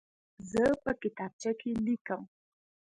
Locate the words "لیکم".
1.85-2.21